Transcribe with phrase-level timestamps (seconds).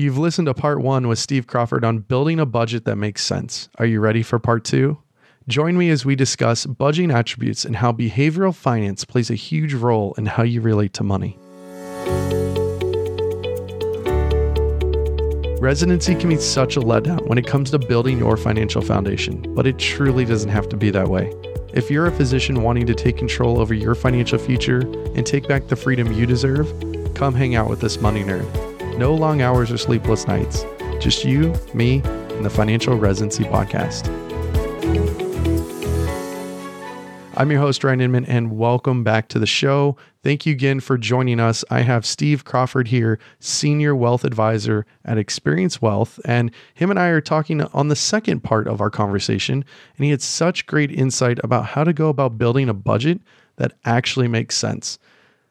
[0.00, 3.68] You've listened to part one with Steve Crawford on building a budget that makes sense.
[3.78, 4.96] Are you ready for part two?
[5.46, 10.14] Join me as we discuss budgeting attributes and how behavioral finance plays a huge role
[10.16, 11.38] in how you relate to money.
[15.60, 19.66] Residency can be such a letdown when it comes to building your financial foundation, but
[19.66, 21.30] it truly doesn't have to be that way.
[21.74, 24.80] If you're a physician wanting to take control over your financial future
[25.14, 26.72] and take back the freedom you deserve,
[27.14, 28.69] come hang out with this money nerd.
[28.96, 30.64] No long hours or sleepless nights,
[30.98, 34.08] just you, me, and the Financial Residency Podcast.
[37.36, 39.96] I'm your host, Ryan Inman, and welcome back to the show.
[40.22, 41.64] Thank you again for joining us.
[41.70, 47.06] I have Steve Crawford here, Senior Wealth Advisor at Experience Wealth, and him and I
[47.06, 49.64] are talking on the second part of our conversation.
[49.96, 53.22] And he had such great insight about how to go about building a budget
[53.56, 54.98] that actually makes sense.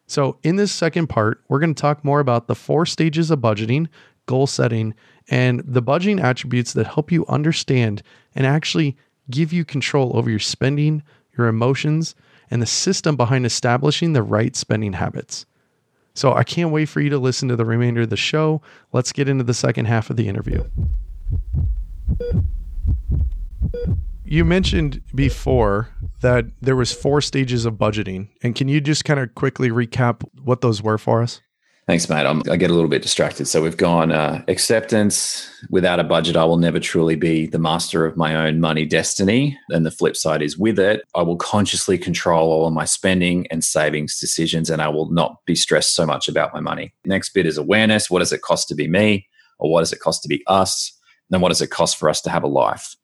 [0.09, 3.39] So, in this second part, we're going to talk more about the four stages of
[3.39, 3.87] budgeting,
[4.25, 4.93] goal setting,
[5.29, 8.01] and the budgeting attributes that help you understand
[8.35, 8.97] and actually
[9.29, 11.03] give you control over your spending
[11.39, 12.13] your emotions,
[12.51, 15.45] and the system behind establishing the right spending habits.
[16.13, 18.61] So I can't wait for you to listen to the remainder of the show.
[18.91, 20.65] Let's get into the second half of the interview.
[24.31, 25.89] You mentioned before
[26.21, 30.23] that there was four stages of budgeting, and can you just kind of quickly recap
[30.43, 31.41] what those were for us?
[31.87, 32.27] Thanks, mate.
[32.27, 33.47] I'm, i get a little bit distracted.
[33.47, 35.49] So we've gone uh, acceptance.
[35.71, 39.57] Without a budget, I will never truly be the master of my own money destiny.
[39.69, 43.47] And the flip side is with it, I will consciously control all of my spending
[43.49, 46.93] and savings decisions, and I will not be stressed so much about my money.
[47.03, 48.11] Next bit is awareness.
[48.11, 49.27] What does it cost to be me?
[49.57, 50.95] Or what does it cost to be us?
[51.31, 52.95] And what does it cost for us to have a life?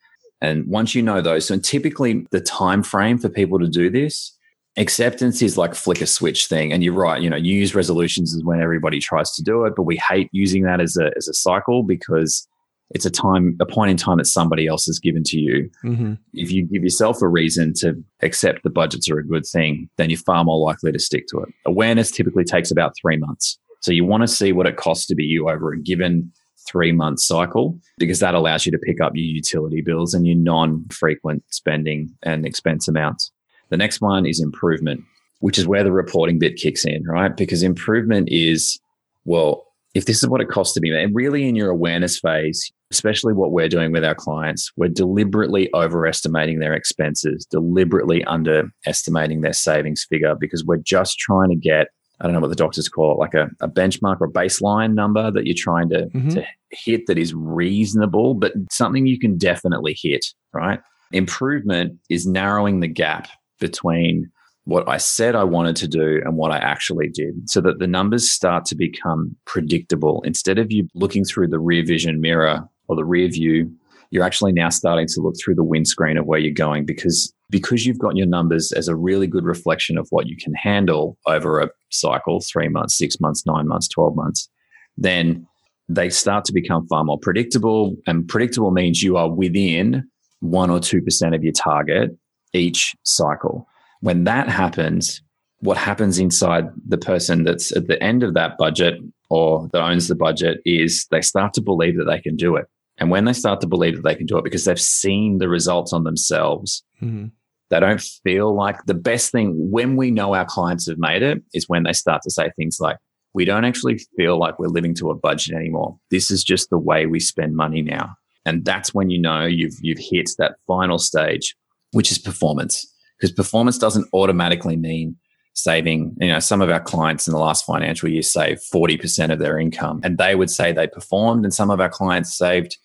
[0.41, 4.35] And once you know those, so typically the time frame for people to do this
[4.77, 6.73] acceptance is like flick a switch thing.
[6.73, 9.73] And you're right you know new year's resolutions is when everybody tries to do it
[9.75, 12.47] but we hate using that as a as a cycle because
[12.91, 15.69] it's a time a point in time that somebody else has given to you.
[15.83, 16.13] Mm-hmm.
[16.33, 20.09] if you give yourself a reason to accept the budgets are a good thing then
[20.09, 21.49] you're far more likely to stick to it.
[21.65, 23.57] Awareness typically takes about three months.
[23.81, 26.31] So you want to see what it costs to be you over a given
[26.67, 30.35] three month cycle because that allows you to pick up your utility bills and your
[30.35, 33.31] non frequent spending and expense amounts
[33.69, 35.03] the next one is improvement,
[35.39, 37.35] which is where the reporting bit kicks in, right?
[37.35, 38.79] Because improvement is,
[39.25, 42.71] well, if this is what it costs to be, and really in your awareness phase,
[42.91, 49.53] especially what we're doing with our clients, we're deliberately overestimating their expenses, deliberately underestimating their
[49.53, 51.87] savings figure because we're just trying to get,
[52.19, 54.93] I don't know what the doctors call it, like a, a benchmark or a baseline
[54.93, 56.29] number that you're trying to, mm-hmm.
[56.29, 60.79] to hit that is reasonable, but something you can definitely hit, right?
[61.11, 63.27] Improvement is narrowing the gap
[63.59, 64.31] between
[64.65, 67.87] what I said I wanted to do and what I actually did so that the
[67.87, 70.23] numbers start to become predictable.
[70.25, 73.71] Instead of you looking through the rear vision mirror or the rear view,
[74.09, 77.85] you're actually now starting to look through the windscreen of where you're going because because
[77.85, 81.59] you've got your numbers as a really good reflection of what you can handle over
[81.59, 84.49] a cycle, three months, six months, nine months, 12 months,
[84.97, 85.45] then
[85.87, 87.95] they start to become far more predictable.
[88.07, 90.03] And predictable means you are within
[90.39, 92.11] one or 2% of your target
[92.53, 93.67] each cycle.
[94.01, 95.21] When that happens,
[95.59, 98.95] what happens inside the person that's at the end of that budget
[99.29, 102.65] or that owns the budget is they start to believe that they can do it.
[102.97, 105.49] And when they start to believe that they can do it because they've seen the
[105.49, 107.27] results on themselves, mm-hmm.
[107.69, 111.43] they don't feel like the best thing when we know our clients have made it
[111.53, 112.97] is when they start to say things like,
[113.33, 115.97] we don't actually feel like we're living to a budget anymore.
[116.09, 118.15] This is just the way we spend money now.
[118.45, 121.55] And that's when you know you've, you've hit that final stage
[121.95, 122.85] which is performance.
[123.17, 125.15] Because performance doesn't automatically mean
[125.53, 129.39] saving, you know, some of our clients in the last financial year saved 40% of
[129.39, 131.45] their income and they would say they performed.
[131.45, 132.77] And some of our clients saved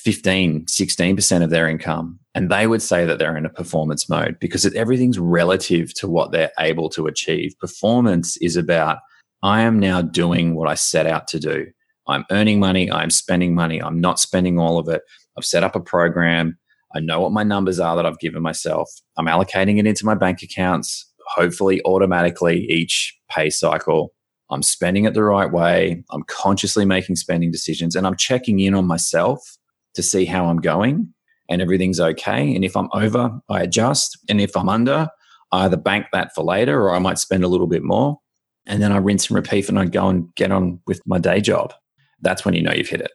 [0.00, 2.18] 15, 16% of their income.
[2.34, 6.32] And they would say that they're in a performance mode because everything's relative to what
[6.32, 7.54] they're able to achieve.
[7.60, 8.98] Performance is about,
[9.42, 11.66] I am now doing what I set out to do.
[12.08, 12.90] I'm earning money.
[12.90, 13.80] I'm spending money.
[13.80, 15.02] I'm not spending all of it.
[15.36, 16.58] I've set up a program.
[16.94, 18.90] I know what my numbers are that I've given myself.
[19.16, 24.12] I'm allocating it into my bank accounts, hopefully automatically each pay cycle.
[24.50, 26.02] I'm spending it the right way.
[26.10, 29.56] I'm consciously making spending decisions and I'm checking in on myself
[29.94, 31.12] to see how I'm going
[31.48, 32.54] and everything's okay.
[32.54, 34.18] And if I'm over, I adjust.
[34.28, 35.08] And if I'm under,
[35.52, 38.20] I either bank that for later or I might spend a little bit more.
[38.66, 41.40] And then I rinse and repeat and I go and get on with my day
[41.40, 41.74] job.
[42.20, 43.10] That's when you know you've hit it.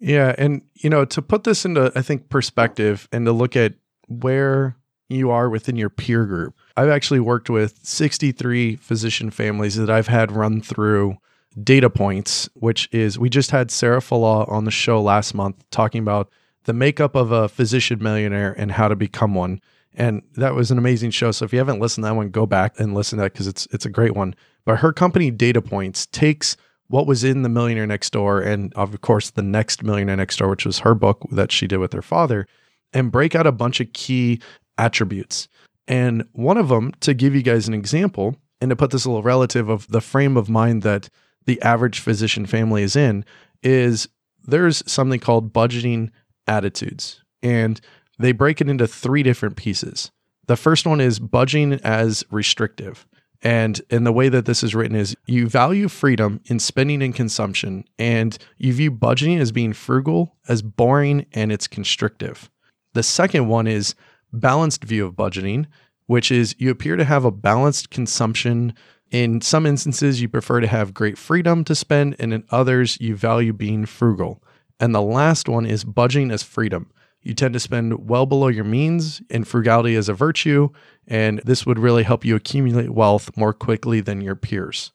[0.00, 3.74] Yeah, and you know, to put this into I think perspective and to look at
[4.08, 4.76] where
[5.10, 6.54] you are within your peer group.
[6.76, 11.18] I've actually worked with 63 physician families that I've had run through
[11.62, 16.02] data points, which is we just had Sarah Fallaw on the show last month talking
[16.02, 16.30] about
[16.64, 19.60] the makeup of a physician millionaire and how to become one.
[19.94, 21.32] And that was an amazing show.
[21.32, 23.48] So if you haven't listened to that one, go back and listen to that because
[23.48, 24.34] it's it's a great one.
[24.64, 26.56] But her company Data Points takes
[26.86, 30.50] what was in the Millionaire Next Door and of course the next Millionaire Next Door,
[30.50, 32.46] which was her book that she did with her father,
[32.92, 34.40] and break out a bunch of key
[34.78, 35.48] attributes.
[35.88, 39.08] And one of them, to give you guys an example, and to put this a
[39.08, 41.08] little relative of the frame of mind that
[41.50, 43.24] the average physician family is in,
[43.60, 44.08] is
[44.44, 46.10] there's something called budgeting
[46.46, 47.24] attitudes.
[47.42, 47.80] And
[48.20, 50.12] they break it into three different pieces.
[50.46, 53.04] The first one is budgeting as restrictive.
[53.42, 57.12] And and the way that this is written is you value freedom in spending and
[57.12, 62.48] consumption, and you view budgeting as being frugal, as boring, and it's constrictive.
[62.94, 63.96] The second one is
[64.32, 65.66] balanced view of budgeting,
[66.06, 68.72] which is you appear to have a balanced consumption.
[69.10, 73.16] In some instances, you prefer to have great freedom to spend, and in others, you
[73.16, 74.42] value being frugal.
[74.78, 76.92] And the last one is budgeting as freedom.
[77.22, 80.68] You tend to spend well below your means, and frugality is a virtue,
[81.08, 84.92] and this would really help you accumulate wealth more quickly than your peers.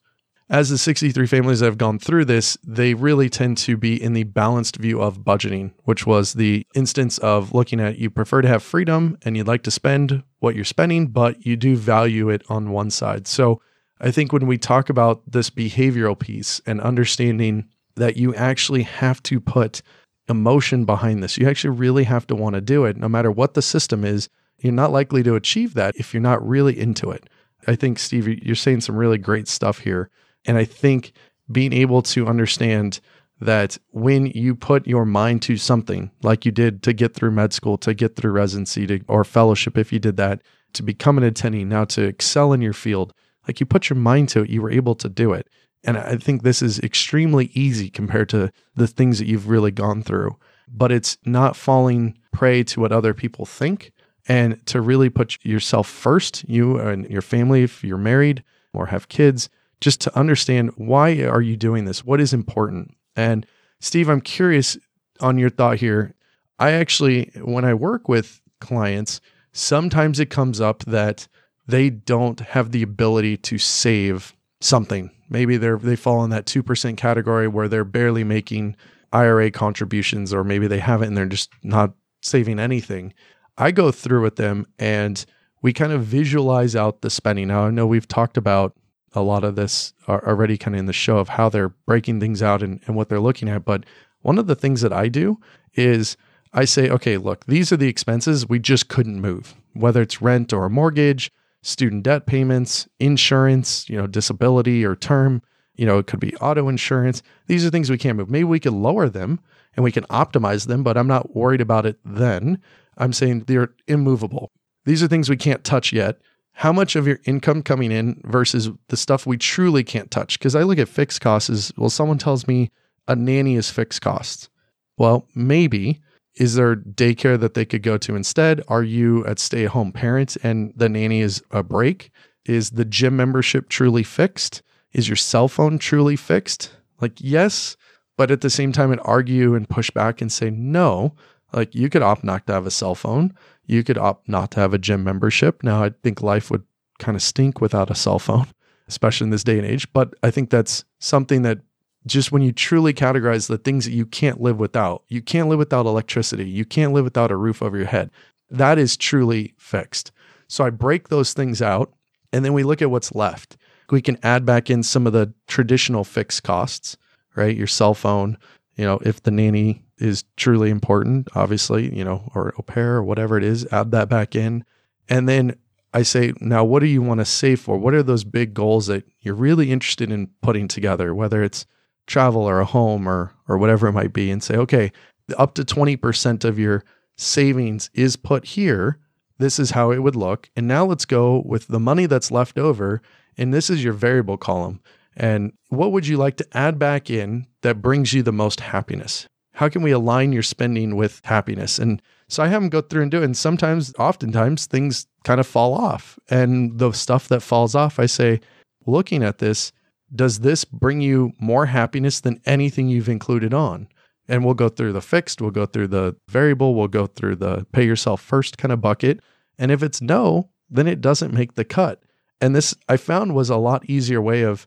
[0.48, 4.12] As the 63 families that have gone through this, they really tend to be in
[4.12, 8.48] the balanced view of budgeting, which was the instance of looking at you prefer to
[8.48, 12.42] have freedom and you'd like to spend what you're spending, but you do value it
[12.48, 13.26] on one side.
[13.26, 13.60] So
[14.00, 19.22] I think when we talk about this behavioral piece and understanding that you actually have
[19.24, 19.82] to put
[20.28, 21.38] emotion behind this.
[21.38, 22.96] You actually really have to want to do it.
[22.96, 24.28] No matter what the system is,
[24.58, 27.28] you're not likely to achieve that if you're not really into it.
[27.66, 30.10] I think, Steve, you're saying some really great stuff here.
[30.44, 31.12] And I think
[31.50, 33.00] being able to understand
[33.40, 37.52] that when you put your mind to something like you did to get through med
[37.52, 41.30] school, to get through residency, to, or fellowship, if you did that, to become an
[41.30, 43.12] attendee, now to excel in your field,
[43.46, 45.48] like you put your mind to it, you were able to do it.
[45.84, 50.02] And I think this is extremely easy compared to the things that you've really gone
[50.02, 50.36] through.
[50.68, 53.92] But it's not falling prey to what other people think
[54.28, 59.08] and to really put yourself first, you and your family, if you're married or have
[59.08, 59.48] kids,
[59.80, 62.04] just to understand why are you doing this?
[62.04, 62.96] What is important?
[63.14, 63.46] And
[63.80, 64.76] Steve, I'm curious
[65.20, 66.14] on your thought here.
[66.58, 69.20] I actually, when I work with clients,
[69.52, 71.28] sometimes it comes up that
[71.66, 76.96] they don't have the ability to save something Maybe they're they fall in that 2%
[76.96, 78.76] category where they're barely making
[79.12, 83.12] IRA contributions or maybe they haven't and they're just not saving anything.
[83.58, 85.24] I go through with them and
[85.62, 87.48] we kind of visualize out the spending.
[87.48, 88.76] Now I know we've talked about
[89.14, 92.42] a lot of this already kind of in the show of how they're breaking things
[92.42, 93.64] out and, and what they're looking at.
[93.64, 93.84] But
[94.20, 95.38] one of the things that I do
[95.74, 96.16] is
[96.52, 100.52] I say, okay, look, these are the expenses we just couldn't move, whether it's rent
[100.52, 101.32] or a mortgage,
[101.66, 105.42] student debt payments, insurance, you know, disability or term,
[105.74, 107.22] you know, it could be auto insurance.
[107.48, 108.30] These are things we can't move.
[108.30, 109.40] Maybe we can lower them
[109.74, 112.62] and we can optimize them, but I'm not worried about it then.
[112.96, 114.52] I'm saying they're immovable.
[114.84, 116.20] These are things we can't touch yet.
[116.52, 120.38] How much of your income coming in versus the stuff we truly can't touch?
[120.38, 122.70] Because I look at fixed costs as well, someone tells me
[123.08, 124.48] a nanny is fixed costs.
[124.96, 126.00] Well, maybe,
[126.36, 128.62] is there daycare that they could go to instead?
[128.68, 132.10] Are you at stay at home parents and the nanny is a break?
[132.44, 134.62] Is the gym membership truly fixed?
[134.92, 136.70] Is your cell phone truly fixed?
[137.00, 137.76] Like, yes,
[138.16, 141.14] but at the same time, I'd argue and push back and say, no,
[141.52, 143.34] like you could opt not to have a cell phone.
[143.64, 145.62] You could opt not to have a gym membership.
[145.62, 146.64] Now, I think life would
[146.98, 148.46] kind of stink without a cell phone,
[148.88, 149.92] especially in this day and age.
[149.92, 151.60] But I think that's something that
[152.06, 155.58] just when you truly categorize the things that you can't live without, you can't live
[155.58, 158.10] without electricity, you can't live without a roof over your head.
[158.48, 160.12] That is truly fixed.
[160.48, 161.92] So I break those things out
[162.32, 163.56] and then we look at what's left.
[163.90, 166.96] We can add back in some of the traditional fixed costs,
[167.34, 167.56] right?
[167.56, 168.38] Your cell phone,
[168.76, 173.04] you know, if the nanny is truly important, obviously, you know, or au pair or
[173.04, 174.64] whatever it is, add that back in.
[175.08, 175.56] And then
[175.94, 177.78] I say, now what do you want to save for?
[177.78, 181.14] What are those big goals that you're really interested in putting together?
[181.14, 181.64] Whether it's
[182.06, 184.92] travel or a home or or whatever it might be and say, okay,
[185.38, 186.84] up to 20% of your
[187.16, 188.98] savings is put here.
[189.38, 190.50] This is how it would look.
[190.56, 193.02] And now let's go with the money that's left over.
[193.36, 194.80] And this is your variable column.
[195.16, 199.28] And what would you like to add back in that brings you the most happiness?
[199.52, 201.78] How can we align your spending with happiness?
[201.78, 203.24] And so I have them go through and do it.
[203.24, 206.18] And sometimes, oftentimes, things kind of fall off.
[206.28, 208.40] And the stuff that falls off, I say,
[208.84, 209.72] looking at this,
[210.14, 213.88] does this bring you more happiness than anything you've included on?
[214.28, 217.66] And we'll go through the fixed, we'll go through the variable, we'll go through the
[217.72, 219.20] pay yourself first kind of bucket.
[219.58, 222.02] And if it's no, then it doesn't make the cut.
[222.40, 224.66] And this I found was a lot easier way of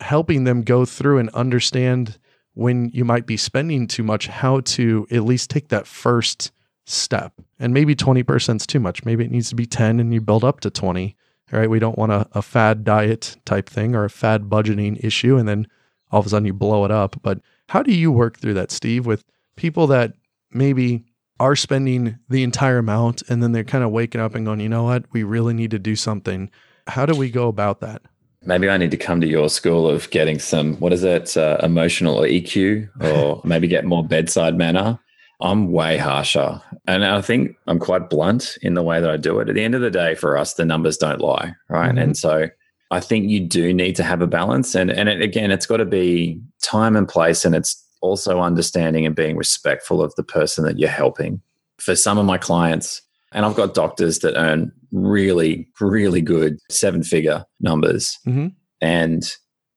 [0.00, 2.18] helping them go through and understand
[2.54, 6.52] when you might be spending too much, how to at least take that first
[6.86, 7.32] step.
[7.58, 9.04] And maybe 20% is too much.
[9.04, 11.16] Maybe it needs to be 10 and you build up to 20.
[11.52, 11.68] Right.
[11.68, 15.36] We don't want a, a fad diet type thing or a fad budgeting issue.
[15.36, 15.66] And then
[16.12, 17.20] all of a sudden you blow it up.
[17.22, 19.24] But how do you work through that, Steve, with
[19.56, 20.14] people that
[20.52, 21.04] maybe
[21.40, 24.68] are spending the entire amount and then they're kind of waking up and going, you
[24.68, 26.50] know what, we really need to do something.
[26.86, 28.02] How do we go about that?
[28.42, 31.58] Maybe I need to come to your school of getting some, what is it, uh,
[31.62, 34.98] emotional or EQ, or maybe get more bedside manner.
[35.40, 36.60] I'm way harsher.
[36.86, 39.48] And I think I'm quite blunt in the way that I do it.
[39.48, 41.54] At the end of the day, for us, the numbers don't lie.
[41.68, 41.88] Right.
[41.88, 41.98] Mm-hmm.
[41.98, 42.48] And so
[42.90, 44.74] I think you do need to have a balance.
[44.74, 47.44] And, and it, again, it's got to be time and place.
[47.44, 51.40] And it's also understanding and being respectful of the person that you're helping.
[51.78, 53.00] For some of my clients,
[53.32, 58.18] and I've got doctors that earn really, really good seven figure numbers.
[58.26, 58.48] Mm-hmm.
[58.80, 59.22] And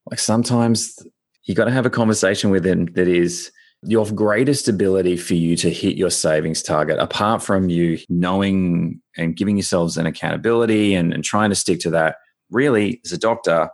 [0.09, 0.97] like sometimes
[1.43, 3.51] you got to have a conversation with them that is
[3.85, 9.35] your greatest ability for you to hit your savings target, apart from you knowing and
[9.35, 12.17] giving yourselves an accountability and, and trying to stick to that,
[12.49, 13.69] really, as a doctor,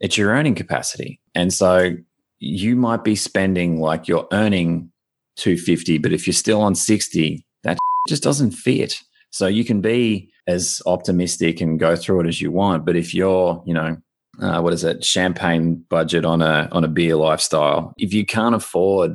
[0.00, 1.20] it's your earning capacity.
[1.34, 1.92] And so
[2.38, 4.92] you might be spending like you're earning
[5.36, 7.78] 250, but if you're still on 60, that
[8.08, 9.00] just doesn't fit.
[9.30, 12.84] So you can be as optimistic and go through it as you want.
[12.84, 13.96] But if you're, you know,
[14.40, 18.54] uh, what is it, champagne budget on a on a beer lifestyle, if you can't
[18.54, 19.14] afford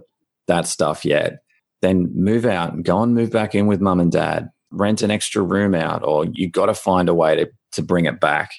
[0.49, 1.39] that stuff yet,
[1.81, 4.49] then move out and go and move back in with mum and dad.
[4.71, 8.05] Rent an extra room out, or you got to find a way to to bring
[8.05, 8.51] it back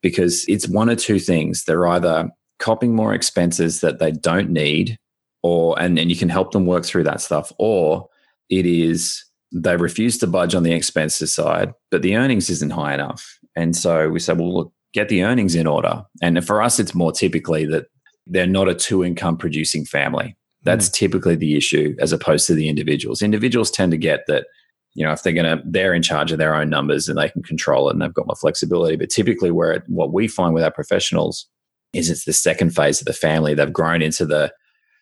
[0.00, 1.64] because it's one or two things.
[1.64, 4.98] They're either copying more expenses that they don't need,
[5.42, 8.08] or and, and you can help them work through that stuff, or
[8.48, 12.94] it is they refuse to budge on the expenses side, but the earnings isn't high
[12.94, 13.38] enough.
[13.54, 16.02] And so we said, well, look, get the earnings in order.
[16.22, 17.86] And for us, it's more typically that
[18.26, 20.36] they're not a two income producing family.
[20.64, 20.92] That's mm.
[20.92, 23.22] typically the issue as opposed to the individuals.
[23.22, 24.46] Individuals tend to get that,
[24.94, 27.28] you know, if they're going to, they're in charge of their own numbers and they
[27.28, 28.96] can control it and they've got more flexibility.
[28.96, 31.46] But typically, where it, what we find with our professionals
[31.92, 33.54] is it's the second phase of the family.
[33.54, 34.52] They've grown into the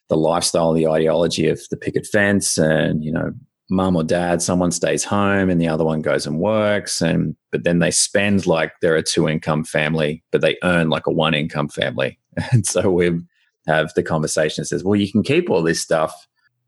[0.09, 3.33] the lifestyle, the ideology of the picket fence, and you know,
[3.71, 7.65] mum or dad, someone stays home and the other one goes and works, and but
[7.65, 11.33] then they spend like they're a two income family, but they earn like a one
[11.33, 12.19] income family,
[12.53, 13.21] and so we
[13.67, 16.27] have the conversation that says, well, you can keep all this stuff,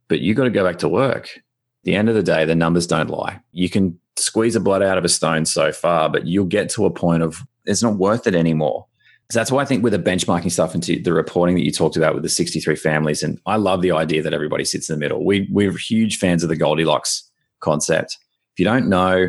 [0.08, 1.28] but you got to go back to work.
[1.37, 3.40] At the end of the day, the numbers don't lie.
[3.52, 6.87] You can squeeze the blood out of a stone so far, but you'll get to
[6.87, 8.87] a point of it's not worth it anymore.
[9.30, 11.96] So that's why I think with the benchmarking stuff into the reporting that you talked
[11.96, 15.00] about with the 63 families, and I love the idea that everybody sits in the
[15.00, 15.25] middle.
[15.25, 17.30] We, we're huge fans of the Goldilocks
[17.61, 18.18] concept.
[18.52, 19.28] If you don't know,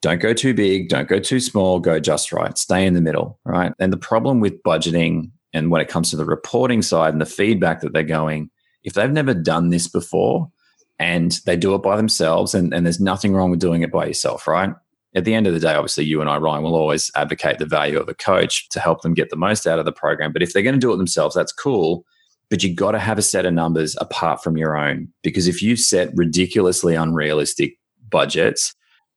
[0.00, 3.38] don't go too big, don't go too small, go just right, stay in the middle,
[3.44, 3.72] right?
[3.78, 7.26] And the problem with budgeting and when it comes to the reporting side and the
[7.26, 8.50] feedback that they're going,
[8.84, 10.50] if they've never done this before
[10.98, 14.06] and they do it by themselves, and, and there's nothing wrong with doing it by
[14.06, 14.74] yourself, right?
[15.14, 17.66] at the end of the day, obviously, you and I, Ryan, will always advocate the
[17.66, 20.32] value of a coach to help them get the most out of the program.
[20.32, 22.04] But if they're going to do it themselves, that's cool.
[22.48, 25.08] But you've got to have a set of numbers apart from your own.
[25.22, 27.78] Because if you set ridiculously unrealistic
[28.08, 28.74] budgets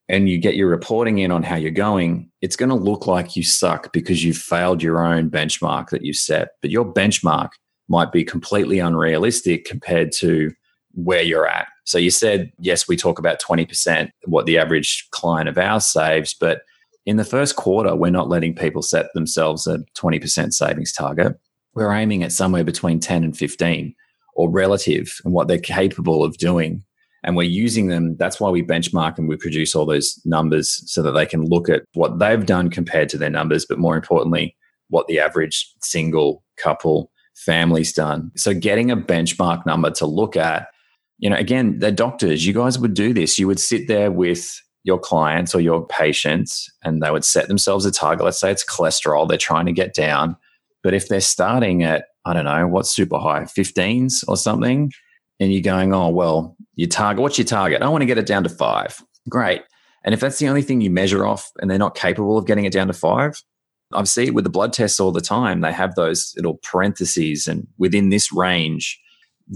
[0.08, 3.36] and you get your reporting in on how you're going, it's going to look like
[3.36, 6.50] you suck because you've failed your own benchmark that you've set.
[6.62, 7.50] But your benchmark
[7.88, 10.52] might be completely unrealistic compared to
[10.94, 11.68] where you're at.
[11.86, 16.34] So you said, yes, we talk about 20%, what the average client of ours saves,
[16.34, 16.62] but
[17.06, 21.40] in the first quarter, we're not letting people set themselves a 20% savings target.
[21.76, 23.94] We're aiming at somewhere between 10 and 15
[24.36, 26.84] or relative and what they're capable of doing.
[27.26, 28.16] And we're using them.
[28.18, 31.68] That's why we benchmark and we produce all those numbers so that they can look
[31.68, 34.56] at what they've done compared to their numbers, but more importantly,
[34.90, 38.32] what the average single couple family's done.
[38.38, 40.68] So getting a benchmark number to look at
[41.18, 42.46] you know, again, they're doctors.
[42.46, 43.40] You guys would do this.
[43.40, 47.86] You would sit there with your clients or your patients and they would set themselves
[47.86, 48.26] a target.
[48.26, 50.36] Let's say it's cholesterol they're trying to get down.
[50.84, 54.92] But if they're starting at, I don't know, what's super high, 15s or something,
[55.40, 57.82] and you're going, oh, well, your target, what's your target?
[57.82, 59.02] I want to get it down to five.
[59.30, 59.64] Great.
[60.04, 62.66] And if that's the only thing you measure off and they're not capable of getting
[62.66, 63.42] it down to five,
[63.94, 65.62] I've seen it with the blood tests all the time.
[65.62, 69.00] They have those little parentheses and within this range,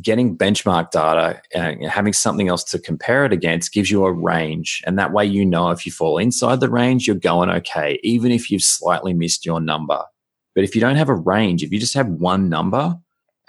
[0.03, 4.81] getting benchmark data and having something else to compare it against gives you a range.
[4.85, 8.31] And that way, you know, if you fall inside the range, you're going okay, even
[8.31, 10.03] if you've slightly missed your number.
[10.55, 12.97] But if you don't have a range, if you just have one number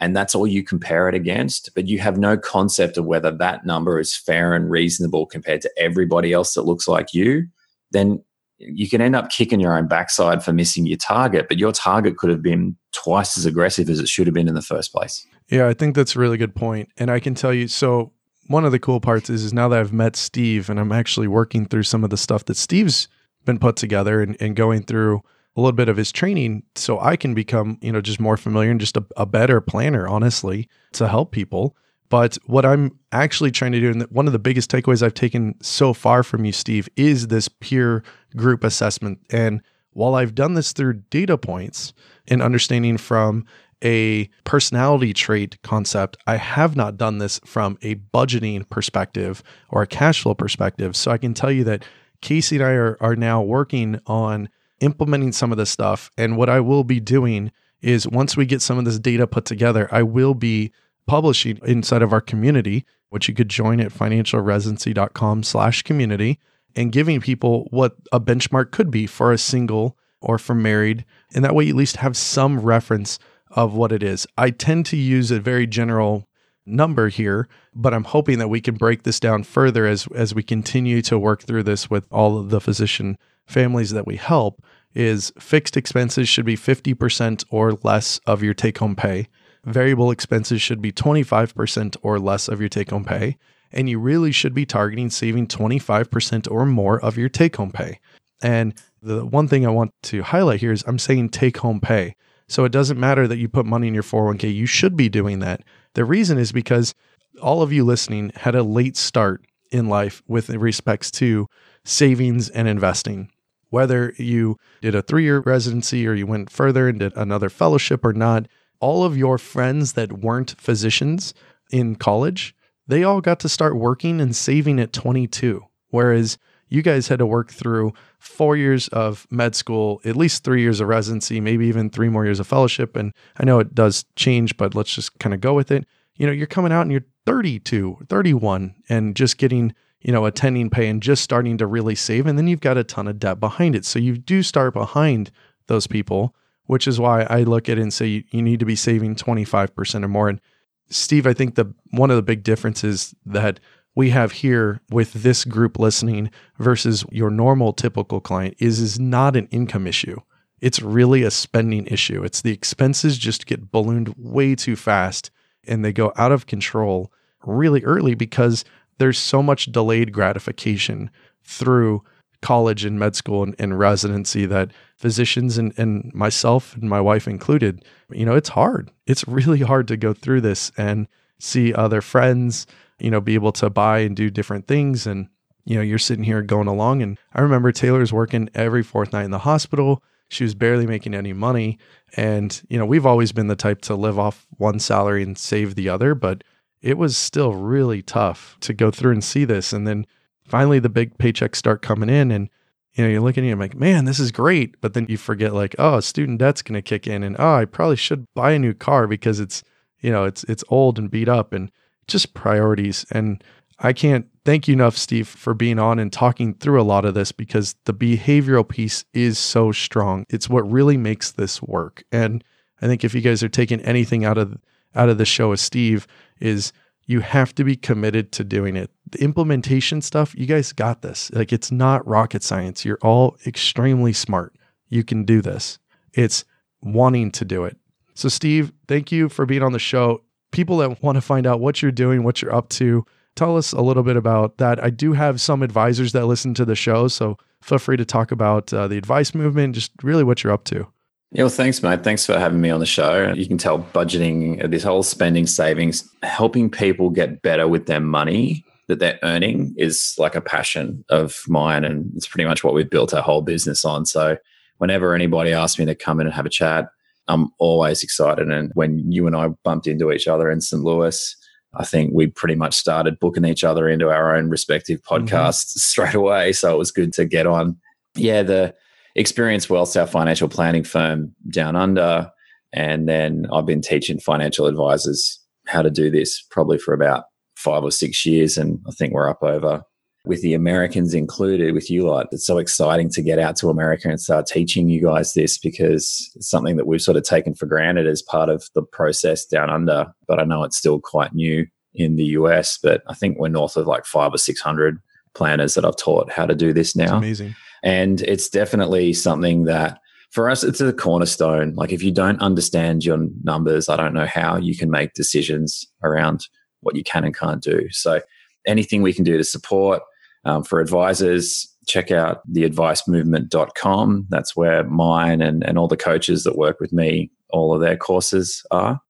[0.00, 3.66] and that's all you compare it against, but you have no concept of whether that
[3.66, 7.46] number is fair and reasonable compared to everybody else that looks like you,
[7.90, 8.22] then
[8.58, 12.16] you can end up kicking your own backside for missing your target, but your target
[12.16, 15.26] could have been twice as aggressive as it should have been in the first place.
[15.50, 16.88] Yeah, I think that's a really good point.
[16.96, 18.12] And I can tell you so
[18.46, 21.28] one of the cool parts is, is now that I've met Steve and I'm actually
[21.28, 23.08] working through some of the stuff that Steve's
[23.44, 25.22] been put together and, and going through
[25.60, 28.70] a little bit of his training so I can become, you know, just more familiar
[28.70, 31.76] and just a, a better planner, honestly, to help people.
[32.08, 35.54] But what I'm actually trying to do, and one of the biggest takeaways I've taken
[35.60, 38.02] so far from you, Steve, is this peer
[38.34, 39.20] group assessment.
[39.30, 39.60] And
[39.92, 41.92] while I've done this through data points
[42.26, 43.44] and understanding from
[43.84, 49.86] a personality trait concept, I have not done this from a budgeting perspective or a
[49.86, 50.96] cash flow perspective.
[50.96, 51.84] So I can tell you that
[52.22, 54.48] Casey and I are, are now working on
[54.80, 56.10] implementing some of this stuff.
[56.16, 59.44] And what I will be doing is once we get some of this data put
[59.44, 60.72] together, I will be
[61.06, 66.38] publishing inside of our community, which you could join at financialresidency.com slash community
[66.76, 71.04] and giving people what a benchmark could be for a single or for married.
[71.34, 73.18] And that way you at least have some reference
[73.50, 74.26] of what it is.
[74.38, 76.28] I tend to use a very general
[76.66, 80.42] number here, but I'm hoping that we can break this down further as as we
[80.42, 84.62] continue to work through this with all of the physician families that we help
[84.94, 89.28] is fixed expenses should be 50% or less of your take home pay.
[89.64, 93.36] Variable expenses should be 25% or less of your take home pay.
[93.72, 98.00] And you really should be targeting saving 25% or more of your take home pay.
[98.42, 102.16] And the one thing I want to highlight here is I'm saying take home pay.
[102.48, 105.38] So it doesn't matter that you put money in your 401k, you should be doing
[105.38, 105.62] that.
[105.94, 106.94] The reason is because
[107.40, 111.46] all of you listening had a late start in life with respects to
[111.84, 113.30] savings and investing.
[113.70, 118.04] Whether you did a three year residency or you went further and did another fellowship
[118.04, 118.46] or not,
[118.80, 121.34] all of your friends that weren't physicians
[121.70, 122.54] in college,
[122.86, 125.64] they all got to start working and saving at 22.
[125.90, 130.62] Whereas you guys had to work through four years of med school, at least three
[130.62, 132.96] years of residency, maybe even three more years of fellowship.
[132.96, 135.84] And I know it does change, but let's just kind of go with it.
[136.16, 140.70] You know, you're coming out and you're 32, 31, and just getting, you know, attending
[140.70, 142.26] pay and just starting to really save.
[142.26, 143.84] And then you've got a ton of debt behind it.
[143.84, 145.30] So you do start behind
[145.66, 146.34] those people,
[146.64, 149.16] which is why I look at it and say you, you need to be saving
[149.16, 150.28] 25% or more.
[150.28, 150.40] And
[150.88, 153.60] Steve, I think the one of the big differences that
[153.94, 159.36] we have here with this group listening versus your normal typical client is is not
[159.36, 160.18] an income issue.
[160.60, 162.22] It's really a spending issue.
[162.22, 165.30] It's the expenses just get ballooned way too fast
[165.66, 167.12] and they go out of control
[167.44, 168.64] really early because
[169.00, 171.10] there's so much delayed gratification
[171.42, 172.04] through
[172.40, 177.26] college and med school and, and residency that physicians and, and myself and my wife
[177.26, 178.90] included, you know, it's hard.
[179.06, 181.08] It's really hard to go through this and
[181.38, 182.66] see other friends
[183.00, 185.06] you know, be able to buy and do different things.
[185.06, 185.28] And,
[185.64, 187.02] you know, you're sitting here going along.
[187.02, 190.02] And I remember Taylor's working every fourth night in the hospital.
[190.28, 191.78] She was barely making any money.
[192.16, 195.74] And, you know, we've always been the type to live off one salary and save
[195.74, 196.44] the other, but
[196.82, 199.72] it was still really tough to go through and see this.
[199.72, 200.06] And then
[200.44, 202.48] finally the big paychecks start coming in and,
[202.94, 204.80] you know, you're looking at it like, man, this is great.
[204.80, 207.96] But then you forget like, oh, student debt's to kick in and, oh, I probably
[207.96, 209.62] should buy a new car because it's,
[210.00, 211.52] you know, it's, it's old and beat up.
[211.52, 211.70] And,
[212.10, 213.06] just priorities.
[213.10, 213.42] And
[213.78, 217.14] I can't thank you enough, Steve, for being on and talking through a lot of
[217.14, 220.26] this because the behavioral piece is so strong.
[220.28, 222.04] It's what really makes this work.
[222.12, 222.44] And
[222.82, 224.58] I think if you guys are taking anything out of
[224.94, 226.08] out of the show with Steve,
[226.40, 226.72] is
[227.06, 228.90] you have to be committed to doing it.
[229.10, 231.30] The implementation stuff, you guys got this.
[231.32, 232.84] Like it's not rocket science.
[232.84, 234.54] You're all extremely smart.
[234.88, 235.78] You can do this.
[236.12, 236.44] It's
[236.82, 237.76] wanting to do it.
[238.14, 241.60] So, Steve, thank you for being on the show people that want to find out
[241.60, 243.04] what you're doing, what you're up to,
[243.36, 244.82] tell us a little bit about that.
[244.82, 248.32] I do have some advisors that listen to the show, so feel free to talk
[248.32, 250.86] about uh, the advice movement, just really what you're up to.
[251.32, 252.02] Yeah, well, thanks, mate.
[252.02, 253.32] Thanks for having me on the show.
[253.32, 258.64] You can tell budgeting, this whole spending, savings, helping people get better with their money
[258.88, 261.84] that they're earning is like a passion of mine.
[261.84, 264.04] And it's pretty much what we've built our whole business on.
[264.06, 264.36] So
[264.78, 266.88] whenever anybody asks me to come in and have a chat,
[267.28, 268.50] I'm always excited.
[268.50, 270.82] And when you and I bumped into each other in St.
[270.82, 271.36] Louis,
[271.74, 275.24] I think we pretty much started booking each other into our own respective mm-hmm.
[275.24, 275.78] podcasts mm-hmm.
[275.78, 276.52] straight away.
[276.52, 277.78] So it was good to get on.
[278.16, 278.74] Yeah, the
[279.20, 282.30] Experience Wealth, our financial planning firm down under.
[282.72, 287.84] And then I've been teaching financial advisors how to do this probably for about five
[287.84, 288.56] or six years.
[288.56, 289.82] And I think we're up over
[290.24, 292.28] with the Americans included, with you lot.
[292.32, 296.30] It's so exciting to get out to America and start teaching you guys this because
[296.34, 299.68] it's something that we've sort of taken for granted as part of the process down
[299.68, 300.06] under.
[300.26, 303.76] But I know it's still quite new in the US, but I think we're north
[303.76, 304.98] of like five or 600
[305.34, 307.16] planners that I've taught how to do this now.
[307.18, 307.54] amazing.
[307.82, 311.74] And it's definitely something that for us, it's a cornerstone.
[311.74, 315.86] Like if you don't understand your numbers, I don't know how you can make decisions
[316.02, 316.46] around
[316.80, 317.88] what you can and can't do.
[317.90, 318.20] So
[318.66, 320.02] anything we can do to support
[320.44, 324.26] um, for advisors, check out theadvicemovement.com.
[324.28, 327.96] That's where mine and, and all the coaches that work with me, all of their
[327.96, 329.00] courses are.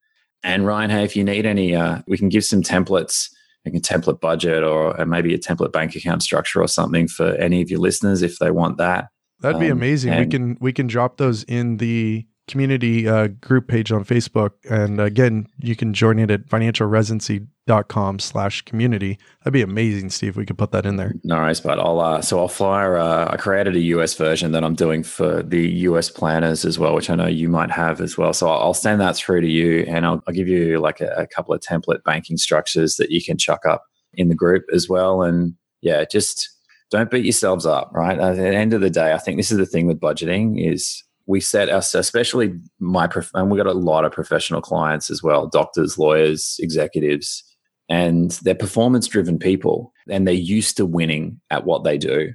[0.42, 3.28] And Ryan, hey, if you need any, uh, we can give some templates,
[3.66, 7.70] a template budget or maybe a template bank account structure or something for any of
[7.70, 9.08] your listeners if they want that.
[9.40, 10.16] That'd be um, amazing.
[10.18, 14.50] We can we can drop those in the community uh, group page on Facebook.
[14.68, 19.18] And again, you can join it at financialresidency.com slash community.
[19.40, 20.30] That'd be amazing, Steve.
[20.30, 21.14] If we could put that in there.
[21.24, 24.64] No worries, but I'll, uh, so I'll flyer, uh, I created a US version that
[24.64, 28.18] I'm doing for the US planners as well, which I know you might have as
[28.18, 28.32] well.
[28.32, 31.26] So I'll send that through to you and I'll, I'll give you like a, a
[31.26, 33.84] couple of template banking structures that you can chuck up
[34.14, 35.22] in the group as well.
[35.22, 36.50] And yeah, just
[36.90, 38.18] don't beat yourselves up, right?
[38.18, 41.02] At the end of the day, I think this is the thing with budgeting is
[41.30, 45.22] we set us, especially my, prof- and we got a lot of professional clients as
[45.22, 47.44] well, doctors, lawyers, executives,
[47.88, 52.32] and they're performance driven people and they're used to winning at what they do.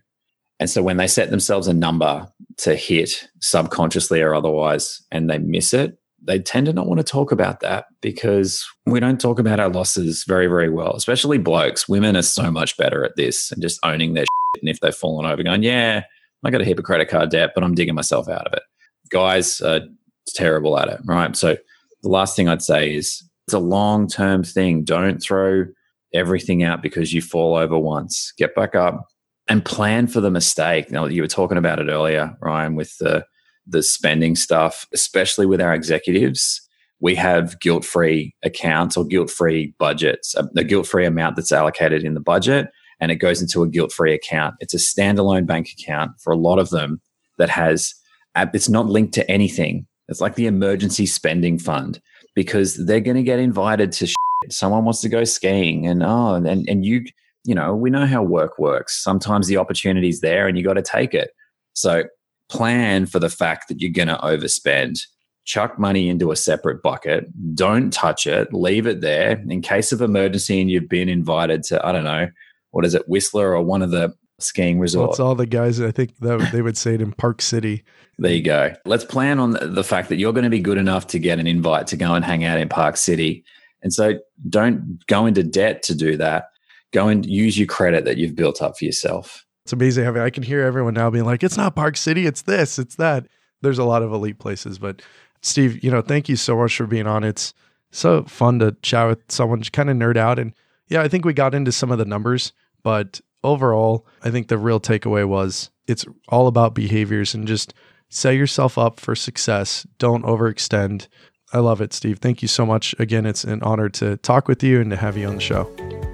[0.62, 2.26] And so when they set themselves a number
[2.60, 7.04] to hit subconsciously or otherwise and they miss it, they tend to not want to
[7.04, 11.90] talk about that because we don't talk about our losses very, very well, especially blokes.
[11.90, 14.62] Women are so much better at this and just owning their shit.
[14.62, 16.04] And if they've fallen over, going, yeah,
[16.46, 18.64] I got a credit card debt, but I'm digging myself out of it
[19.10, 19.82] guys are
[20.28, 21.36] terrible at it, right?
[21.36, 21.58] So
[22.04, 24.84] the last thing I'd say is it's a long term thing.
[24.84, 25.65] Don't throw
[26.13, 28.34] everything out because you fall over once.
[28.38, 29.06] Get back up
[29.48, 30.91] and plan for the mistake.
[30.91, 33.26] Now you were talking about it earlier, Ryan, with the
[33.68, 36.62] the spending stuff, especially with our executives.
[37.00, 41.52] We have guilt free accounts or guilt free budgets, a, a guilt free amount that's
[41.52, 44.56] allocated in the budget and it goes into a guilt free account.
[44.60, 47.02] It's a standalone bank account for a lot of them
[47.38, 47.94] that has
[48.36, 49.88] it's not linked to anything.
[50.08, 52.00] It's like the emergency spending fund
[52.36, 54.15] because they're going to get invited to shit.
[54.50, 57.06] someone wants to go skiing and oh and and you
[57.43, 59.02] you know we know how work works.
[59.02, 61.32] Sometimes the opportunity's there and you got to take it.
[61.74, 62.04] So
[62.50, 65.00] plan for the fact that you're going to overspend.
[65.45, 67.26] Chuck money into a separate bucket.
[67.56, 68.52] Don't touch it.
[68.52, 72.30] Leave it there in case of emergency and you've been invited to I don't know
[72.71, 75.17] what is it Whistler or one of the skiing resort.
[75.17, 75.80] Well, all the guys.
[75.80, 77.84] I think that they would say it in Park City.
[78.17, 78.74] There you go.
[78.86, 81.48] Let's plan on the fact that you're going to be good enough to get an
[81.48, 83.43] invite to go and hang out in Park City.
[83.82, 84.19] And so
[84.50, 86.50] don't go into debt to do that.
[86.91, 89.45] Go and use your credit that you've built up for yourself.
[89.63, 90.08] It's amazing.
[90.08, 93.28] I can hear everyone now being like, it's not Park City, it's this, it's that.
[93.62, 94.78] There's a lot of elite places.
[94.78, 95.02] But
[95.41, 97.24] Steve, you know, thank you so much for being on.
[97.24, 97.54] It's
[97.91, 100.39] so fun to chat with someone, just kind of nerd out.
[100.39, 100.54] And
[100.88, 104.58] yeah, I think we got into some of the numbers, but overall, I think the
[104.58, 107.74] real takeaway was it's all about behaviors and just
[108.10, 109.86] set yourself up for success.
[110.00, 111.08] Don't overextend.
[111.54, 112.19] I love it, Steve.
[112.19, 112.95] Thank you so much.
[113.00, 115.63] Again, it's an honor to talk with you and to have you on the show.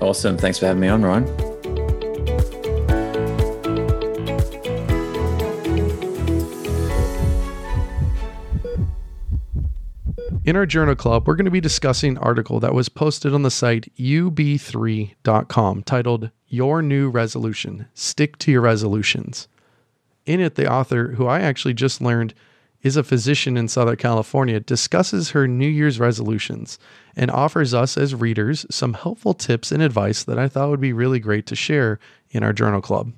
[0.01, 0.37] Awesome.
[0.37, 1.25] Thanks for having me on, Ryan.
[10.43, 13.43] In our journal club, we're going to be discussing an article that was posted on
[13.43, 19.47] the site ub3.com titled Your New Resolution Stick to Your Resolutions.
[20.25, 22.33] In it, the author, who I actually just learned
[22.81, 26.77] is a physician in Southern California, discusses her New Year's resolutions
[27.15, 30.91] and offers us as readers some helpful tips and advice that I thought would be
[30.91, 31.99] really great to share
[32.31, 33.13] in our journal club.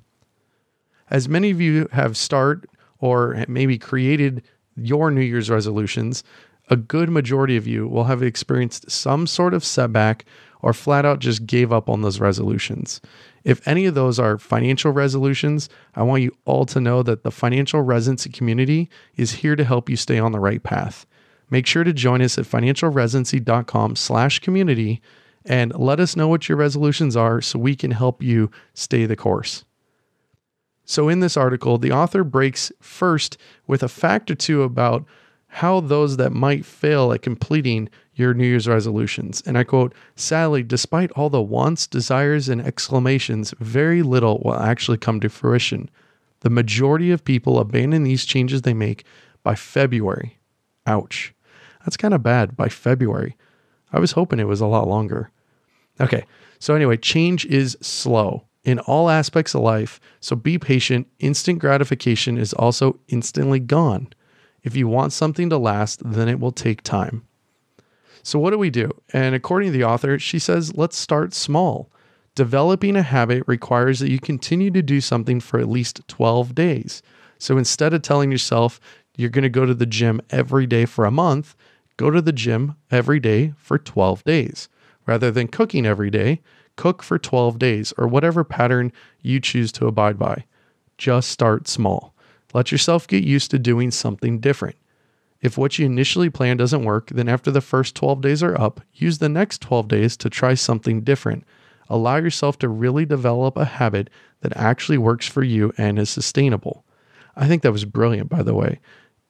[1.10, 2.70] As many of you have started
[3.00, 4.44] or maybe created
[4.76, 6.22] your New Year's resolutions,
[6.68, 10.24] a good majority of you will have experienced some sort of setback
[10.62, 13.00] or flat out just gave up on those resolutions.
[13.44, 17.30] If any of those are financial resolutions, I want you all to know that the
[17.30, 21.04] financial residency community is here to help you stay on the right path.
[21.50, 25.02] Make sure to join us at financialresidency.com slash community
[25.44, 29.16] and let us know what your resolutions are so we can help you stay the
[29.16, 29.64] course.
[30.86, 35.04] So, in this article, the author breaks first with a fact or two about
[35.54, 39.40] how those that might fail at completing your New Year's resolutions.
[39.46, 44.98] And I quote, sadly, despite all the wants, desires, and exclamations, very little will actually
[44.98, 45.88] come to fruition.
[46.40, 49.04] The majority of people abandon these changes they make
[49.44, 50.40] by February.
[50.88, 51.32] Ouch.
[51.84, 53.36] That's kind of bad by February.
[53.92, 55.30] I was hoping it was a lot longer.
[56.00, 56.24] Okay,
[56.58, 61.06] so anyway, change is slow in all aspects of life, so be patient.
[61.20, 64.08] Instant gratification is also instantly gone.
[64.64, 67.24] If you want something to last, then it will take time.
[68.24, 68.90] So, what do we do?
[69.12, 71.90] And according to the author, she says, let's start small.
[72.34, 77.02] Developing a habit requires that you continue to do something for at least 12 days.
[77.38, 78.80] So instead of telling yourself
[79.16, 81.54] you're going to go to the gym every day for a month,
[81.96, 84.68] go to the gym every day for 12 days.
[85.06, 86.40] Rather than cooking every day,
[86.76, 90.44] cook for 12 days or whatever pattern you choose to abide by.
[90.98, 92.13] Just start small.
[92.54, 94.76] Let yourself get used to doing something different.
[95.42, 98.80] If what you initially planned doesn't work, then after the first 12 days are up,
[98.94, 101.44] use the next 12 days to try something different.
[101.90, 104.08] Allow yourself to really develop a habit
[104.40, 106.84] that actually works for you and is sustainable.
[107.36, 108.80] I think that was brilliant, by the way.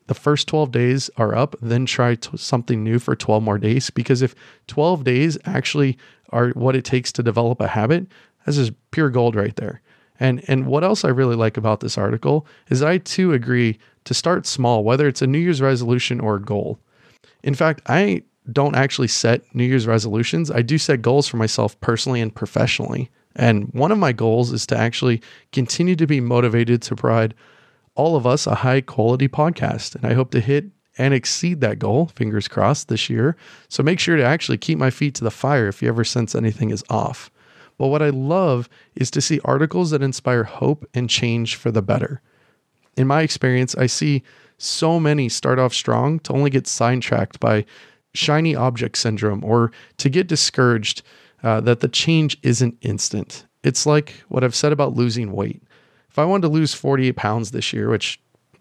[0.06, 3.88] The first 12 days are up, then try t- something new for 12 more days.
[3.88, 4.34] Because if
[4.66, 5.96] 12 days actually
[6.28, 8.06] are what it takes to develop a habit,
[8.44, 9.80] this is pure gold right there.
[10.20, 14.14] And and what else I really like about this article is I too agree to
[14.14, 16.78] start small, whether it's a New Year's resolution or a goal.
[17.42, 18.22] In fact, I
[18.52, 20.50] don't actually set New Year's resolutions.
[20.50, 23.10] I do set goals for myself personally and professionally.
[23.36, 25.20] And one of my goals is to actually
[25.52, 27.34] continue to be motivated to provide
[27.94, 29.94] all of us a high quality podcast.
[29.94, 30.66] And I hope to hit
[30.98, 33.36] and exceed that goal, fingers crossed, this year.
[33.68, 36.34] So make sure to actually keep my feet to the fire if you ever sense
[36.34, 37.30] anything is off.
[37.78, 41.82] But what I love is to see articles that inspire hope and change for the
[41.82, 42.20] better.
[42.96, 44.22] In my experience, I see
[44.58, 47.64] so many start off strong to only get sidetracked by
[48.14, 51.02] shiny object syndrome or to get discouraged
[51.42, 53.46] uh, that the change isn't instant.
[53.64, 55.62] It's like what I've said about losing weight.
[56.08, 58.20] If I wanted to lose 48 pounds this year, which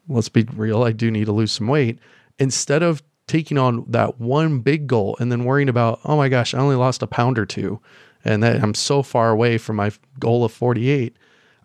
[0.10, 2.00] let's be real, I do need to lose some weight,
[2.40, 6.54] instead of taking on that one big goal and then worrying about, oh my gosh,
[6.54, 7.80] I only lost a pound or two
[8.24, 11.16] and that I'm so far away from my goal of 48,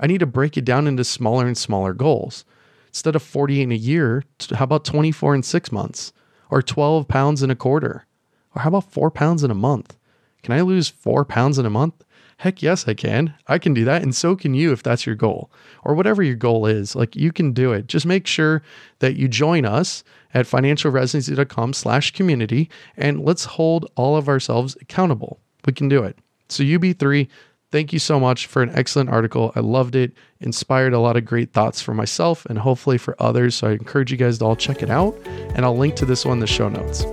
[0.00, 2.44] I need to break it down into smaller and smaller goals.
[2.88, 6.12] Instead of 48 in a year, how about 24 in six months?
[6.50, 8.06] Or 12 pounds in a quarter?
[8.54, 9.96] Or how about four pounds in a month?
[10.42, 12.04] Can I lose four pounds in a month?
[12.38, 13.34] Heck yes, I can.
[13.48, 14.02] I can do that.
[14.02, 15.50] And so can you if that's your goal
[15.84, 16.94] or whatever your goal is.
[16.94, 17.88] Like you can do it.
[17.88, 18.62] Just make sure
[19.00, 25.40] that you join us at financialresidency.com slash community and let's hold all of ourselves accountable.
[25.66, 26.16] We can do it.
[26.48, 27.28] So, UB3,
[27.70, 29.52] thank you so much for an excellent article.
[29.54, 33.54] I loved it, inspired a lot of great thoughts for myself and hopefully for others.
[33.54, 35.18] So, I encourage you guys to all check it out.
[35.54, 37.04] And I'll link to this one in the show notes.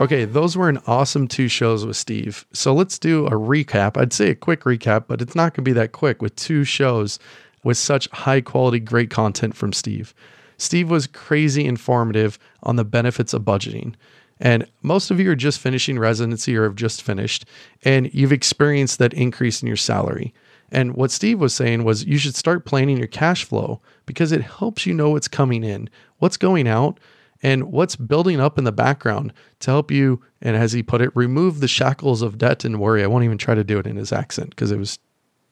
[0.00, 2.46] Okay, those were an awesome two shows with Steve.
[2.52, 3.96] So let's do a recap.
[3.96, 6.62] I'd say a quick recap, but it's not going to be that quick with two
[6.62, 7.18] shows
[7.64, 10.14] with such high quality, great content from Steve.
[10.58, 13.94] Steve was crazy informative on the benefits of budgeting.
[14.40, 17.44] And most of you are just finishing residency or have just finished,
[17.82, 20.32] and you've experienced that increase in your salary.
[20.70, 24.42] And what Steve was saying was you should start planning your cash flow because it
[24.42, 27.00] helps you know what's coming in, what's going out,
[27.42, 31.14] and what's building up in the background to help you, and as he put it,
[31.14, 33.02] remove the shackles of debt and worry.
[33.02, 34.98] I won't even try to do it in his accent because it was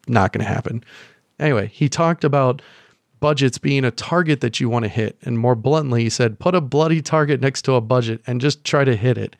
[0.07, 0.83] not going to happen.
[1.39, 2.61] Anyway, he talked about
[3.19, 5.17] budgets being a target that you want to hit.
[5.23, 8.63] And more bluntly, he said, put a bloody target next to a budget and just
[8.63, 9.35] try to hit it.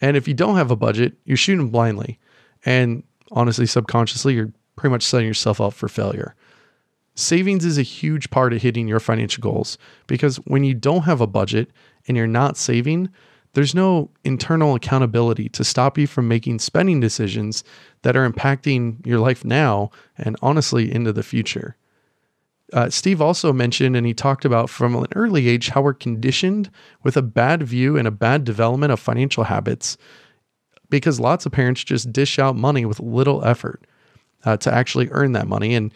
[0.00, 2.18] And if you don't have a budget, you're shooting blindly.
[2.64, 6.34] And honestly, subconsciously, you're pretty much setting yourself up for failure.
[7.14, 11.20] Savings is a huge part of hitting your financial goals because when you don't have
[11.20, 11.70] a budget
[12.08, 13.10] and you're not saving,
[13.52, 17.64] there's no internal accountability to stop you from making spending decisions
[18.00, 21.76] that are impacting your life now and honestly into the future.
[22.72, 26.70] Uh, Steve also mentioned, and he talked about from an early age, how we're conditioned
[27.02, 29.98] with a bad view and a bad development of financial habits
[30.88, 33.86] because lots of parents just dish out money with little effort
[34.44, 35.74] uh, to actually earn that money.
[35.74, 35.92] And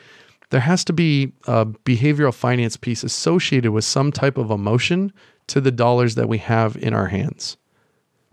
[0.50, 5.12] there has to be a behavioral finance piece associated with some type of emotion
[5.48, 7.56] to the dollars that we have in our hands.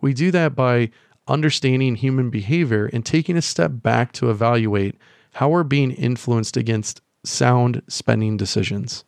[0.02, 0.92] We do that by
[1.28, 4.96] understanding human behavior and taking a step back to evaluate
[5.34, 9.04] how we're being influenced against sound spending decisions.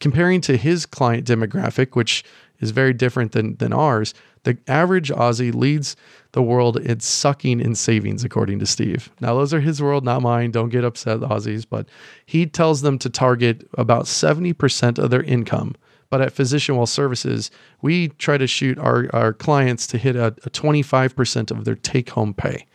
[0.00, 2.24] Comparing to his client demographic, which
[2.60, 5.96] is very different than, than ours, the average Aussie leads
[6.32, 9.10] the world in sucking in savings, according to Steve.
[9.20, 10.50] Now, those are his world, not mine.
[10.50, 11.88] Don't get upset, Aussies, but
[12.26, 15.74] he tells them to target about 70% of their income.
[16.10, 20.26] But at Physician Wealth Services, we try to shoot our, our clients to hit a,
[20.26, 22.66] a 25% of their take home pay.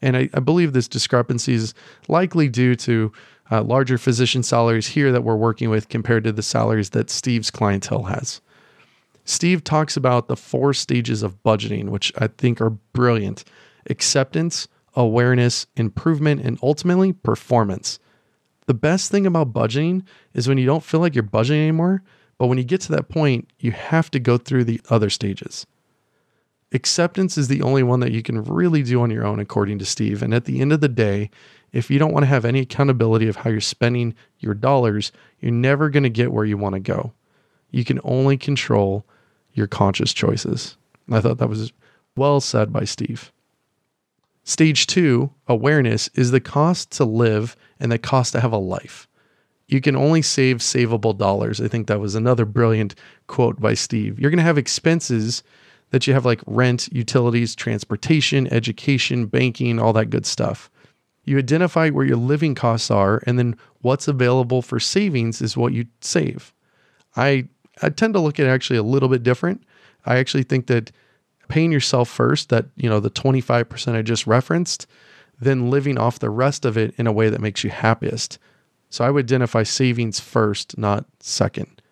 [0.00, 1.74] And I, I, believe this discrepancy is
[2.06, 3.12] likely due to
[3.50, 7.50] uh, larger physician salaries here that we're working with compared to the salaries that Steve's
[7.50, 8.40] clientele has.
[9.24, 13.44] Steve talks about the four stages of budgeting, which I think are brilliant
[13.90, 17.98] acceptance, awareness, improvement, and ultimately performance.
[18.66, 20.02] The best thing about budgeting
[20.34, 22.02] is when you don't feel like you're budgeting anymore,
[22.38, 25.66] But when you get to that point, you have to go through the other stages.
[26.72, 29.84] Acceptance is the only one that you can really do on your own, according to
[29.84, 30.22] Steve.
[30.22, 31.30] And at the end of the day,
[31.72, 35.52] if you don't want to have any accountability of how you're spending your dollars, you're
[35.52, 37.12] never going to get where you want to go.
[37.70, 39.04] You can only control
[39.52, 40.76] your conscious choices.
[41.10, 41.72] I thought that was
[42.16, 43.32] well said by Steve.
[44.44, 49.06] Stage two, awareness, is the cost to live and the cost to have a life.
[49.66, 51.60] You can only save savable dollars.
[51.60, 52.94] I think that was another brilliant
[53.26, 54.18] quote by Steve.
[54.18, 55.42] You're going to have expenses
[55.90, 60.70] that you have like rent, utilities, transportation, education, banking, all that good stuff.
[61.28, 65.72] You identify where your living costs are, and then what's available for savings is what
[65.72, 66.52] you save.
[67.16, 67.48] I,
[67.82, 69.62] I tend to look at it actually a little bit different.
[70.06, 70.90] I actually think that
[71.48, 74.86] paying yourself first, that, you know, the 25% I just referenced,
[75.40, 78.38] then living off the rest of it in a way that makes you happiest.
[78.90, 81.82] So I would identify savings first, not second.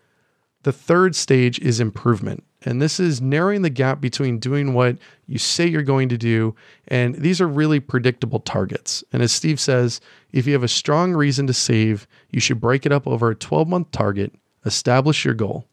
[0.62, 2.44] The third stage is improvement.
[2.66, 4.98] And this is narrowing the gap between doing what
[5.28, 6.56] you say you're going to do.
[6.88, 9.04] And these are really predictable targets.
[9.12, 10.00] And as Steve says,
[10.32, 13.36] if you have a strong reason to save, you should break it up over a
[13.36, 15.64] 12 month target, establish your goal,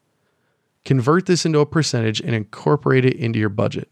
[0.86, 3.92] convert this into a percentage, and incorporate it into your budget.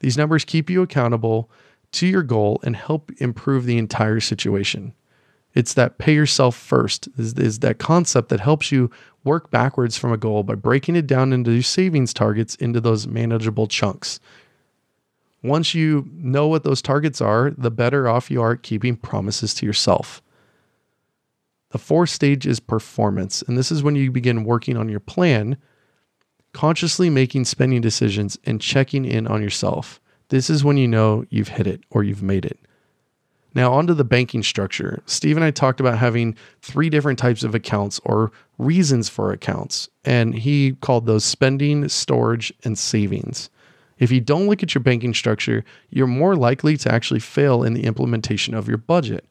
[0.00, 1.50] These numbers keep you accountable
[1.92, 4.92] to your goal and help improve the entire situation.
[5.54, 8.90] It's that pay yourself first is, is that concept that helps you
[9.24, 13.66] work backwards from a goal by breaking it down into savings targets into those manageable
[13.66, 14.20] chunks.
[15.42, 19.54] Once you know what those targets are, the better off you are at keeping promises
[19.54, 20.22] to yourself.
[21.70, 25.56] The fourth stage is performance, and this is when you begin working on your plan,
[26.52, 30.00] consciously making spending decisions and checking in on yourself.
[30.28, 32.58] This is when you know you've hit it or you've made it.
[33.54, 35.02] Now, onto the banking structure.
[35.06, 38.32] Steve and I talked about having three different types of accounts or
[38.64, 43.50] reasons for accounts, and he called those spending, storage, and savings.
[43.98, 47.74] If you don't look at your banking structure, you're more likely to actually fail in
[47.74, 49.26] the implementation of your budget.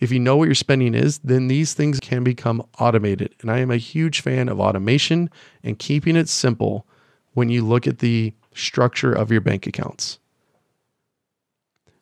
[0.00, 3.34] If you know what your spending is, then these things can become automated.
[3.40, 5.28] And I am a huge fan of automation
[5.64, 6.86] and keeping it simple
[7.32, 10.18] when you look at the structure of your bank accounts.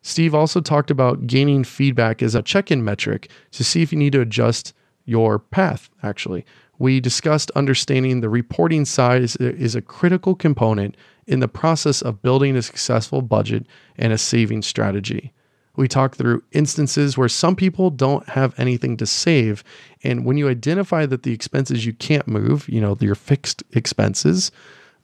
[0.02, 3.98] Steve also talked about gaining feedback as a check in metric to see if you
[3.98, 4.72] need to adjust
[5.06, 6.44] your path, actually.
[6.78, 12.22] We discussed understanding the reporting side is, is a critical component in the process of
[12.22, 13.66] building a successful budget
[13.96, 15.32] and a saving strategy.
[15.76, 19.62] We talked through instances where some people don't have anything to save.
[20.02, 24.50] And when you identify that the expenses you can't move, you know, your fixed expenses,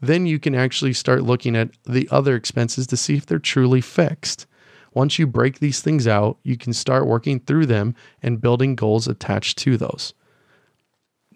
[0.01, 3.81] then you can actually start looking at the other expenses to see if they're truly
[3.81, 4.47] fixed.
[4.95, 9.09] Once you break these things out, you can start working through them and building goals
[9.09, 10.13] attached to those.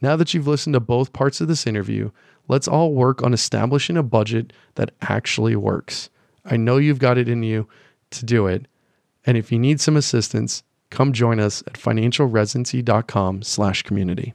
[0.02, 2.10] Now that you've listened to both parts of this interview,
[2.48, 6.10] let's all work on establishing a budget that actually works.
[6.44, 7.66] I know you've got it in you
[8.10, 8.66] to do it.
[9.24, 14.34] And if you need some assistance, come join us at financialresidency.com slash community.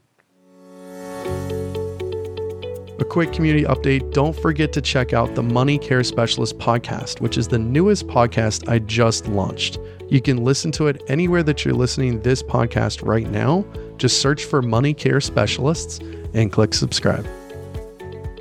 [3.02, 7.36] A quick community update don't forget to check out the Money Care Specialist podcast, which
[7.36, 9.80] is the newest podcast I just launched.
[10.08, 13.66] You can listen to it anywhere that you're listening this podcast right now.
[13.98, 16.00] Just search for Money Care Specialists
[16.36, 17.26] and click subscribe.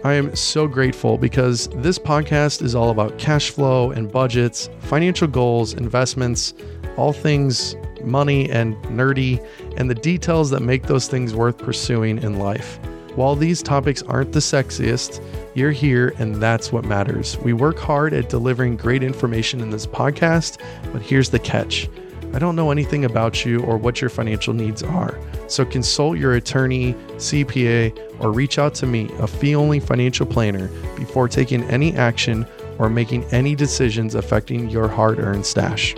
[0.05, 5.27] I am so grateful because this podcast is all about cash flow and budgets, financial
[5.27, 6.53] goals, investments,
[6.99, 9.43] all things money and nerdy,
[9.79, 12.79] and the details that make those things worth pursuing in life.
[13.17, 15.23] While these topics aren't the sexiest,
[15.55, 17.37] you're here and that's what matters.
[17.39, 20.59] We work hard at delivering great information in this podcast,
[20.93, 21.89] but here's the catch.
[22.33, 25.19] I don't know anything about you or what your financial needs are.
[25.49, 30.69] So consult your attorney, CPA, or reach out to me, a fee only financial planner,
[30.97, 32.47] before taking any action
[32.79, 35.97] or making any decisions affecting your hard earned stash.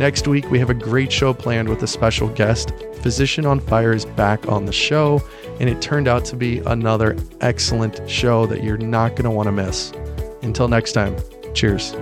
[0.00, 2.72] Next week, we have a great show planned with a special guest.
[3.04, 5.20] Physician on Fire is back on the show,
[5.60, 9.46] and it turned out to be another excellent show that you're not going to want
[9.46, 9.92] to miss.
[10.40, 11.14] Until next time,
[11.52, 11.92] cheers.